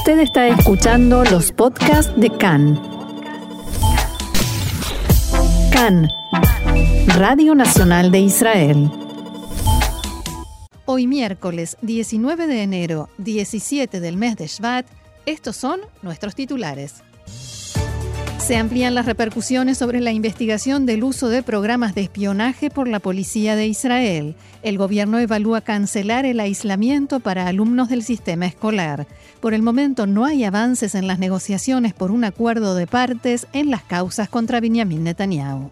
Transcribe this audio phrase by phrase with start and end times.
[0.00, 2.80] Usted está escuchando los podcasts de CAN.
[5.70, 6.08] CAN,
[7.18, 8.90] Radio Nacional de Israel.
[10.86, 14.86] Hoy miércoles 19 de enero, 17 del mes de Shvat,
[15.26, 17.02] estos son nuestros titulares.
[18.50, 22.98] Se amplían las repercusiones sobre la investigación del uso de programas de espionaje por la
[22.98, 24.34] policía de Israel.
[24.64, 29.06] El gobierno evalúa cancelar el aislamiento para alumnos del sistema escolar.
[29.38, 33.70] Por el momento no hay avances en las negociaciones por un acuerdo de partes en
[33.70, 35.70] las causas contra Benjamin Netanyahu.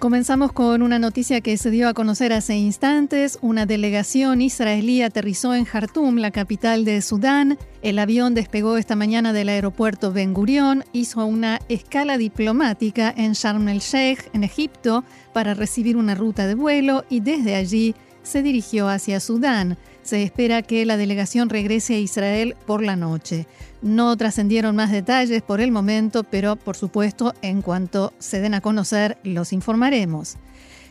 [0.00, 3.38] Comenzamos con una noticia que se dio a conocer hace instantes.
[3.42, 7.58] Una delegación israelí aterrizó en Jartum, la capital de Sudán.
[7.82, 13.68] El avión despegó esta mañana del aeropuerto Ben Gurion, hizo una escala diplomática en Sharm
[13.68, 18.88] el Sheikh, en Egipto, para recibir una ruta de vuelo y desde allí se dirigió
[18.88, 19.76] hacia Sudán.
[20.02, 23.46] Se espera que la delegación regrese a Israel por la noche.
[23.82, 28.60] No trascendieron más detalles por el momento, pero por supuesto, en cuanto se den a
[28.60, 30.36] conocer, los informaremos.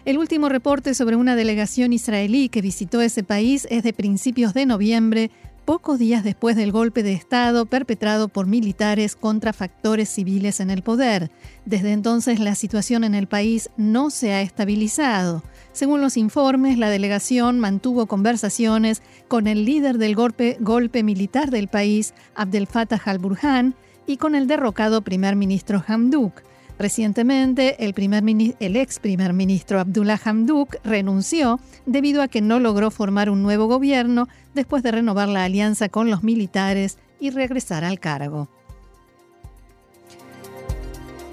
[0.05, 4.65] El último reporte sobre una delegación israelí que visitó ese país es de principios de
[4.65, 5.29] noviembre,
[5.59, 10.81] pocos días después del golpe de Estado perpetrado por militares contra factores civiles en el
[10.81, 11.29] poder.
[11.65, 15.43] Desde entonces la situación en el país no se ha estabilizado.
[15.71, 22.13] Según los informes, la delegación mantuvo conversaciones con el líder del golpe, militar del país,
[22.35, 23.75] Abdel Fattah al-Burhan,
[24.07, 26.41] y con el derrocado primer ministro Hamduk.
[26.79, 33.43] Recientemente, el, ex primer ministro Abdullah Hamduk renunció debido a que no logró formar un
[33.43, 38.47] nuevo gobierno después de renovar la alianza con los militares y regresar al cargo.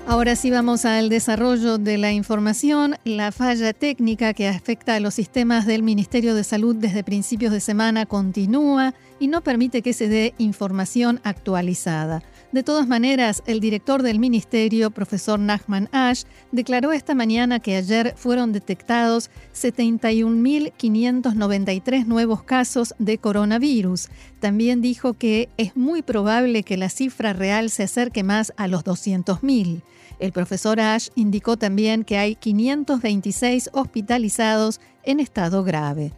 [0.08, 2.96] Ahora sí vamos al desarrollo de la información.
[3.04, 7.60] La falla técnica que afecta a los sistemas del Ministerio de Salud desde principios de
[7.60, 12.22] semana continúa y no permite que se dé información actualizada.
[12.52, 16.22] De todas maneras, el director del ministerio, profesor Nachman Ash,
[16.52, 24.08] declaró esta mañana que ayer fueron detectados 71.593 nuevos casos de coronavirus.
[24.40, 28.84] También dijo que es muy probable que la cifra real se acerque más a los
[28.84, 29.82] 200.000.
[30.18, 36.12] El profesor Ash indicó también que hay 526 hospitalizados en estado grave.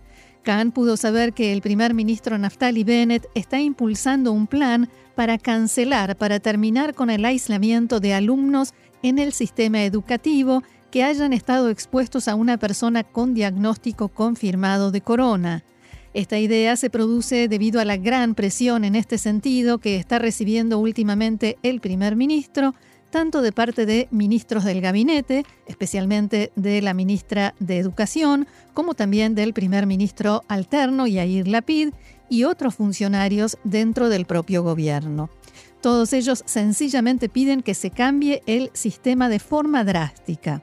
[0.49, 6.17] Khan pudo saber que el primer ministro Naftali Bennett está impulsando un plan para cancelar,
[6.17, 8.73] para terminar con el aislamiento de alumnos
[9.03, 15.03] en el sistema educativo que hayan estado expuestos a una persona con diagnóstico confirmado de
[15.03, 15.65] corona.
[16.15, 20.79] Esta idea se produce debido a la gran presión en este sentido que está recibiendo
[20.79, 22.75] últimamente el primer ministro,
[23.11, 29.35] tanto de parte de ministros del gabinete, especialmente de la ministra de Educación, como también
[29.35, 31.91] del primer ministro alterno Yair Lapid
[32.29, 35.31] y otros funcionarios dentro del propio gobierno.
[35.81, 40.63] Todos ellos sencillamente piden que se cambie el sistema de forma drástica.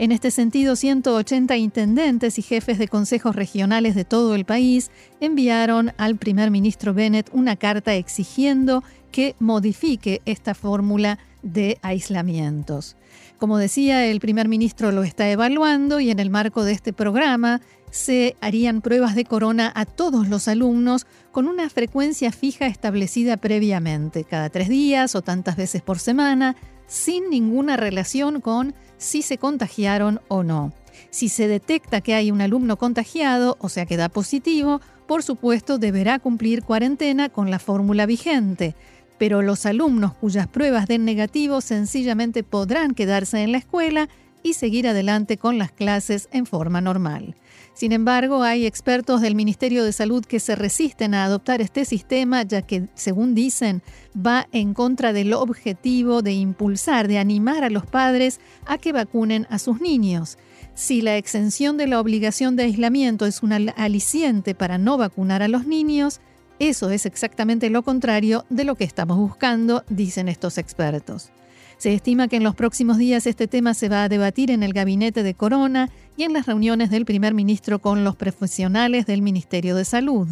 [0.00, 5.92] En este sentido, 180 intendentes y jefes de consejos regionales de todo el país enviaron
[5.98, 12.96] al primer ministro Bennett una carta exigiendo que modifique esta fórmula de aislamientos.
[13.38, 17.60] Como decía, el primer ministro lo está evaluando y en el marco de este programa
[17.90, 24.24] se harían pruebas de corona a todos los alumnos con una frecuencia fija establecida previamente,
[24.24, 30.20] cada tres días o tantas veces por semana, sin ninguna relación con si se contagiaron
[30.28, 30.72] o no.
[31.10, 35.78] Si se detecta que hay un alumno contagiado, o sea que da positivo, por supuesto
[35.78, 38.74] deberá cumplir cuarentena con la fórmula vigente
[39.18, 44.08] pero los alumnos cuyas pruebas den negativo sencillamente podrán quedarse en la escuela
[44.42, 47.34] y seguir adelante con las clases en forma normal.
[47.74, 52.42] Sin embargo, hay expertos del Ministerio de Salud que se resisten a adoptar este sistema
[52.42, 53.82] ya que, según dicen,
[54.14, 59.46] va en contra del objetivo de impulsar, de animar a los padres a que vacunen
[59.48, 60.38] a sus niños.
[60.74, 65.48] Si la exención de la obligación de aislamiento es un aliciente para no vacunar a
[65.48, 66.20] los niños,
[66.58, 71.30] eso es exactamente lo contrario de lo que estamos buscando, dicen estos expertos.
[71.78, 74.72] Se estima que en los próximos días este tema se va a debatir en el
[74.72, 79.76] gabinete de Corona y en las reuniones del primer ministro con los profesionales del Ministerio
[79.76, 80.28] de Salud.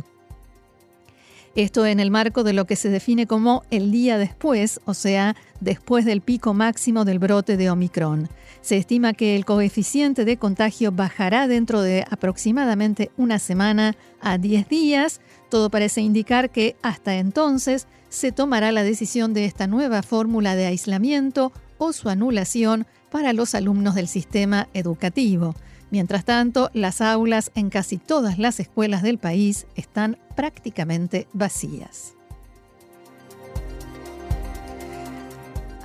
[1.56, 5.34] Esto en el marco de lo que se define como el día después, o sea,
[5.60, 8.28] después del pico máximo del brote de Omicron.
[8.60, 14.68] Se estima que el coeficiente de contagio bajará dentro de aproximadamente una semana a 10
[14.68, 15.22] días.
[15.48, 20.66] Todo parece indicar que hasta entonces se tomará la decisión de esta nueva fórmula de
[20.66, 25.54] aislamiento o su anulación para los alumnos del sistema educativo.
[25.90, 32.15] Mientras tanto, las aulas en casi todas las escuelas del país están prácticamente vacías.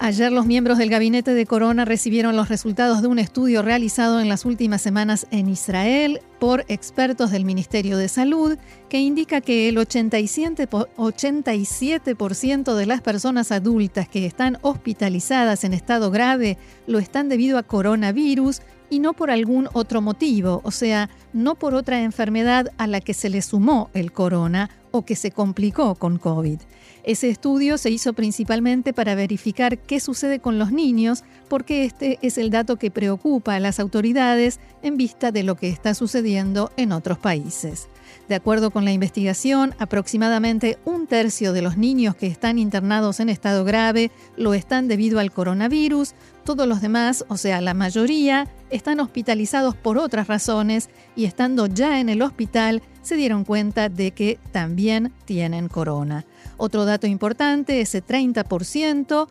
[0.04, 4.30] Ayer los miembros del gabinete de Corona recibieron los resultados de un estudio realizado en
[4.30, 8.58] las últimas semanas en Israel por expertos del Ministerio de Salud
[8.90, 16.58] que indica que el 87%, de las personas adultas que están hospitalizadas en estado grave
[16.88, 21.76] lo están debido a coronavirus y no por algún otro motivo, o sea, no por
[21.76, 26.18] otra enfermedad a la que se le sumó el corona o que se complicó con
[26.18, 26.60] COVID.
[27.04, 32.38] Ese estudio se hizo principalmente para verificar qué sucede con los niños, porque este es
[32.38, 36.92] el dato que preocupa a las autoridades en vista de lo que está sucediendo en
[36.92, 37.88] otros países.
[38.30, 43.30] De acuerdo con la investigación, aproximadamente un tercio de los niños que están internados en
[43.30, 46.14] estado grave lo están debido al coronavirus,
[46.46, 52.00] todos los demás, o sea, la mayoría, están hospitalizados por otras razones y estando ya
[52.00, 56.26] en el hospital se dieron cuenta de que también tienen corona.
[56.58, 59.28] Otro dato importante, ese 30%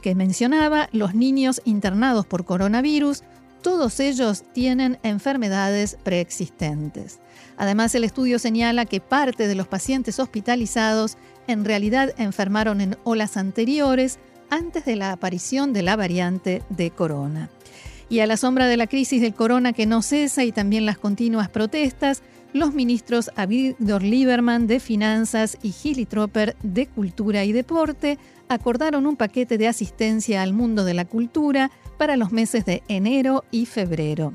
[0.00, 3.22] que mencionaba, los niños internados por coronavirus,
[3.62, 7.18] todos ellos tienen enfermedades preexistentes.
[7.56, 11.16] Además, el estudio señala que parte de los pacientes hospitalizados
[11.48, 14.18] en realidad enfermaron en olas anteriores
[14.50, 17.50] antes de la aparición de la variante de corona.
[18.08, 20.98] Y a la sombra de la crisis del corona que no cesa y también las
[20.98, 22.22] continuas protestas,
[22.52, 28.18] los ministros Avigdor Lieberman de Finanzas y Gilly Tropper de Cultura y Deporte
[28.48, 33.44] acordaron un paquete de asistencia al mundo de la cultura para los meses de enero
[33.50, 34.32] y febrero.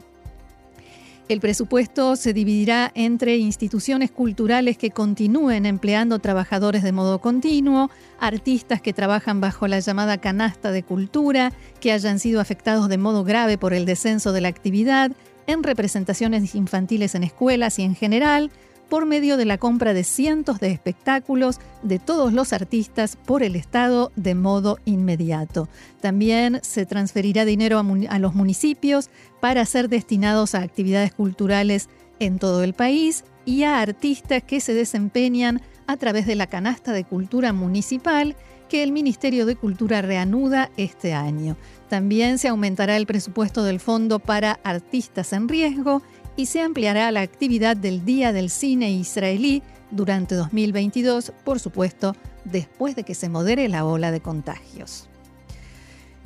[1.29, 7.89] El presupuesto se dividirá entre instituciones culturales que continúen empleando trabajadores de modo continuo,
[8.19, 13.23] artistas que trabajan bajo la llamada canasta de cultura, que hayan sido afectados de modo
[13.23, 15.12] grave por el descenso de la actividad,
[15.47, 18.51] en representaciones infantiles en escuelas y en general,
[18.91, 23.55] por medio de la compra de cientos de espectáculos de todos los artistas por el
[23.55, 25.69] Estado de modo inmediato.
[26.01, 29.09] También se transferirá dinero a, los municipios
[29.39, 31.88] para ser destinados a actividades culturales
[32.19, 36.91] en todo el país y a artistas que se desempeñan a través de la canasta
[36.91, 38.35] de cultura municipal
[38.67, 41.55] que el Ministerio de Cultura reanuda este año.
[41.88, 46.01] También se aumentará el presupuesto del Fondo para Artistas en Riesgo
[46.35, 49.61] y se ampliará la actividad del Día del Cine israelí
[49.91, 55.07] durante 2022, por supuesto, después de que se modere la ola de contagios.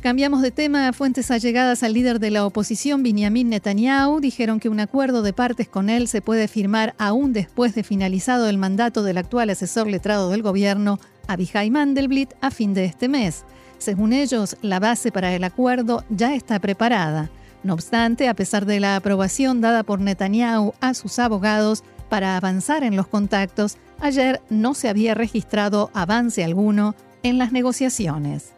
[0.05, 0.93] Cambiamos de tema.
[0.93, 5.67] Fuentes allegadas al líder de la oposición, Benjamin Netanyahu, dijeron que un acuerdo de partes
[5.67, 10.29] con él se puede firmar aún después de finalizado el mandato del actual asesor letrado
[10.29, 13.45] del gobierno, Abihai Mandelblit, a fin de este mes.
[13.79, 17.31] Según ellos, la base para el acuerdo ya está preparada.
[17.65, 22.83] No obstante, a pesar de la aprobación dada por Netanyahu a sus abogados para avanzar
[22.83, 28.53] en los contactos, ayer no se había registrado avance alguno en las negociaciones.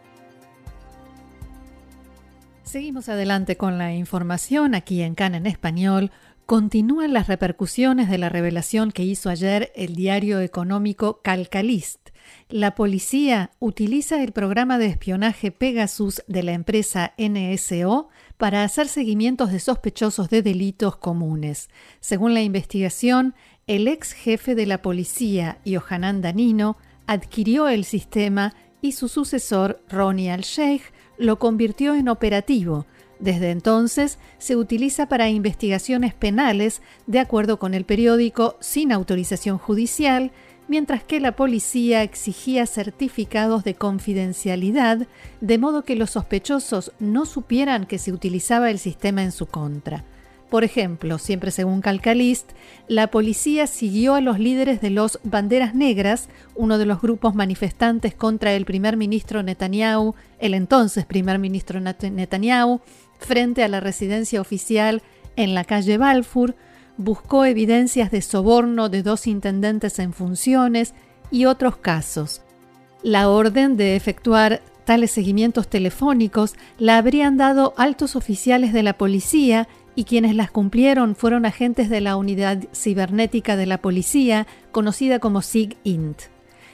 [2.64, 6.10] Seguimos adelante con la información aquí en CAN en español.
[6.44, 12.08] Continúan las repercusiones de la revelación que hizo ayer el diario económico Calcalist
[12.48, 19.52] la policía utiliza el programa de espionaje Pegasus de la empresa NSO para hacer seguimientos
[19.52, 21.68] de sospechosos de delitos comunes.
[22.00, 23.34] Según la investigación,
[23.66, 30.30] el ex jefe de la policía, Yohanan Danino, adquirió el sistema y su sucesor, Ronnie
[30.30, 30.82] Al-Sheikh,
[31.18, 32.86] lo convirtió en operativo.
[33.18, 40.30] Desde entonces se utiliza para investigaciones penales, de acuerdo con el periódico, sin autorización judicial,
[40.68, 45.06] mientras que la policía exigía certificados de confidencialidad,
[45.40, 50.04] de modo que los sospechosos no supieran que se utilizaba el sistema en su contra.
[50.50, 52.52] Por ejemplo, siempre según Calcalist,
[52.86, 58.14] la policía siguió a los líderes de los Banderas Negras, uno de los grupos manifestantes
[58.14, 62.80] contra el primer ministro Netanyahu, el entonces primer ministro Netanyahu,
[63.18, 65.02] frente a la residencia oficial
[65.36, 66.54] en la calle Balfour,
[66.98, 70.92] buscó evidencias de soborno de dos intendentes en funciones
[71.30, 72.42] y otros casos.
[73.02, 79.68] La orden de efectuar tales seguimientos telefónicos la habrían dado altos oficiales de la policía
[79.94, 85.42] y quienes las cumplieron fueron agentes de la unidad cibernética de la policía, conocida como
[85.42, 86.22] SIG-INT.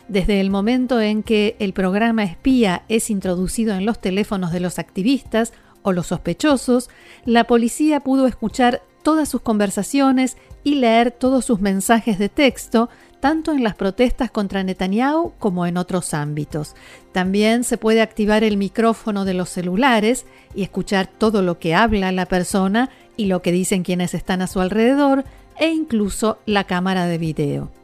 [0.09, 4.79] Desde el momento en que el programa espía es introducido en los teléfonos de los
[4.79, 5.53] activistas
[5.83, 6.91] o los sospechosos,
[7.25, 12.89] la policía pudo escuchar todas sus conversaciones y leer todos sus mensajes de texto,
[13.21, 16.75] tanto en las protestas contra Netanyahu como en otros ámbitos.
[17.13, 22.11] También se puede activar el micrófono de los celulares y escuchar todo lo que habla
[22.11, 25.25] la persona y lo que dicen quienes están a su alrededor,
[25.57, 27.84] e incluso la cámara de video.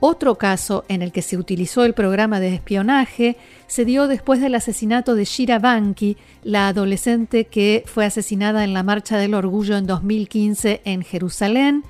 [0.00, 3.36] Otro caso en el que se utilizó el programa de espionaje
[3.66, 8.84] se dio después del asesinato de Shira Banki, la adolescente que fue asesinada en la
[8.84, 11.82] Marcha del Orgullo en 2015 en Jerusalén,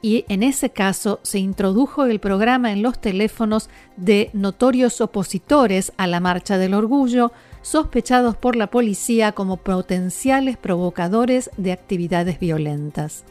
[0.00, 6.06] y en ese caso se introdujo el programa en los teléfonos de notorios opositores a
[6.06, 7.32] la Marcha del Orgullo,
[7.62, 13.24] sospechados por la policía como potenciales provocadores de actividades violentas.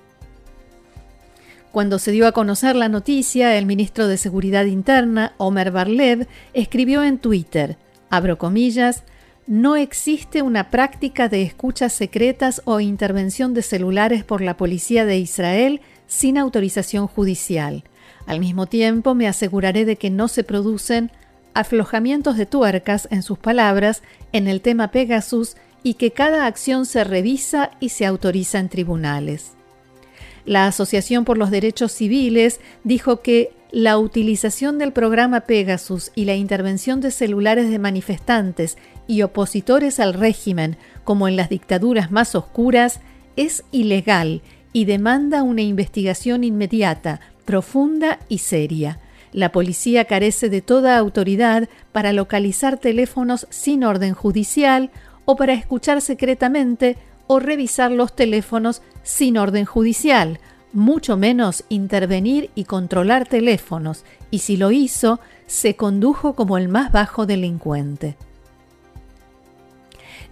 [1.75, 7.03] Cuando se dio a conocer la noticia, el ministro de Seguridad Interna, Omer Barlev, escribió
[7.03, 7.75] en Twitter,
[8.09, 9.03] abro comillas,
[9.45, 15.17] no existe una práctica de escuchas secretas o intervención de celulares por la policía de
[15.17, 17.83] Israel sin autorización judicial.
[18.25, 21.11] Al mismo tiempo, me aseguraré de que no se producen
[21.53, 24.01] aflojamientos de tuercas, en sus palabras,
[24.31, 29.54] en el tema Pegasus y que cada acción se revisa y se autoriza en tribunales.
[30.45, 36.35] La Asociación por los Derechos Civiles dijo que la utilización del programa Pegasus y la
[36.35, 43.01] intervención de celulares de manifestantes y opositores al régimen, como en las dictaduras más oscuras,
[43.35, 48.99] es ilegal y demanda una investigación inmediata, profunda y seria.
[49.33, 54.91] La policía carece de toda autoridad para localizar teléfonos sin orden judicial
[55.25, 56.97] o para escuchar secretamente
[57.27, 60.39] o revisar los teléfonos sin orden judicial,
[60.73, 66.91] mucho menos intervenir y controlar teléfonos, y si lo hizo, se condujo como el más
[66.91, 68.17] bajo delincuente.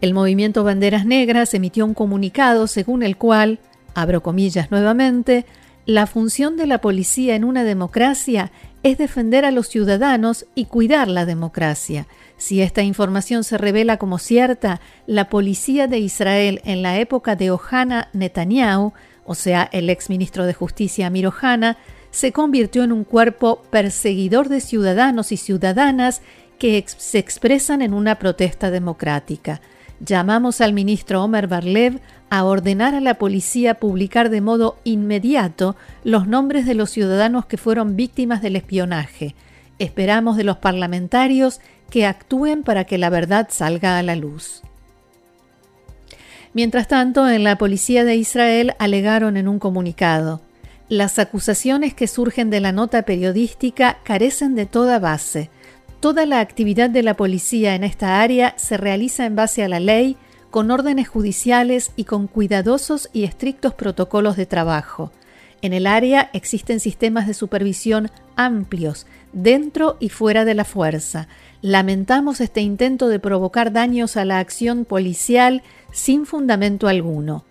[0.01, 3.59] El movimiento Banderas Negras emitió un comunicado según el cual,
[3.93, 5.45] abro comillas nuevamente,
[5.85, 8.51] la función de la policía en una democracia
[8.83, 12.05] es defender a los ciudadanos y cuidar la democracia.
[12.37, 17.49] Si esta información se revela como cierta, la policía de Israel en la época de
[17.49, 18.91] Ohana Netanyahu,
[19.25, 21.77] o sea, el ex ministro de Justicia Amir Ohana,
[22.11, 26.21] se convirtió en un cuerpo perseguidor de ciudadanos y ciudadanas
[26.59, 29.61] que se expresan en una protesta democrática.
[29.99, 36.27] Llamamos al ministro Omer Barlev a ordenar a la policía publicar de modo inmediato los
[36.27, 39.35] nombres de los ciudadanos que fueron víctimas del espionaje.
[39.79, 44.63] Esperamos de los parlamentarios que actúen para que la verdad salga a la luz.
[46.53, 50.41] Mientras tanto, en la policía de Israel alegaron en un comunicado,
[50.89, 55.49] las acusaciones que surgen de la nota periodística carecen de toda base.
[56.03, 59.79] Toda la actividad de la policía en esta área se realiza en base a la
[59.79, 60.17] ley,
[60.51, 65.13] con órdenes judiciales y con cuidadosos y estrictos protocolos de trabajo.
[65.61, 71.29] En el área existen sistemas de supervisión amplios, dentro y fuera de la fuerza.
[71.61, 77.45] Lamentamos este intento de provocar daños a la acción policial sin fundamento alguno.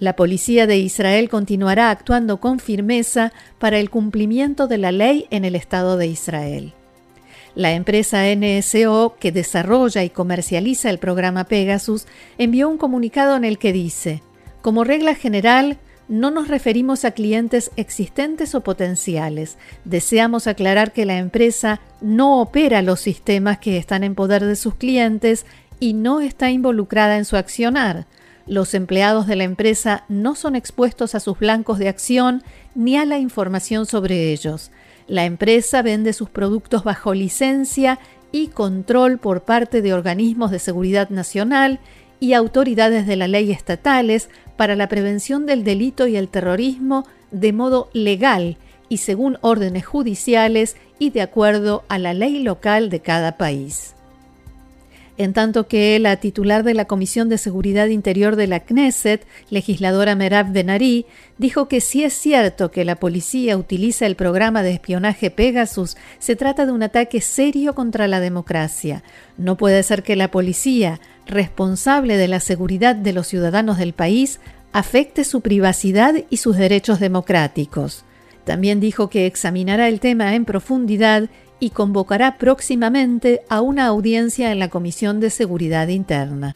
[0.00, 5.44] La policía de Israel continuará actuando con firmeza para el cumplimiento de la ley en
[5.44, 6.74] el Estado de Israel.
[7.56, 13.56] La empresa NSO, que desarrolla y comercializa el programa Pegasus, envió un comunicado en el
[13.56, 14.22] que dice,
[14.60, 19.56] como regla general, no nos referimos a clientes existentes o potenciales.
[19.86, 24.74] Deseamos aclarar que la empresa no opera los sistemas que están en poder de sus
[24.74, 25.46] clientes
[25.80, 28.06] y no está involucrada en su accionar.
[28.46, 32.42] Los empleados de la empresa no son expuestos a sus blancos de acción
[32.74, 34.70] ni a la información sobre ellos.
[35.08, 37.98] La empresa vende sus productos bajo licencia
[38.32, 41.80] y control por parte de organismos de seguridad nacional
[42.18, 47.52] y autoridades de la ley estatales para la prevención del delito y el terrorismo de
[47.52, 48.56] modo legal
[48.88, 53.95] y según órdenes judiciales y de acuerdo a la ley local de cada país
[55.18, 60.14] en tanto que la titular de la Comisión de Seguridad Interior de la Knesset, legisladora
[60.14, 61.06] Merab Benari,
[61.38, 66.36] dijo que si es cierto que la policía utiliza el programa de espionaje Pegasus, se
[66.36, 69.02] trata de un ataque serio contra la democracia.
[69.38, 74.40] No puede ser que la policía, responsable de la seguridad de los ciudadanos del país,
[74.72, 78.04] afecte su privacidad y sus derechos democráticos.
[78.44, 81.28] También dijo que examinará el tema en profundidad
[81.60, 86.54] y convocará próximamente a una audiencia en la Comisión de Seguridad Interna.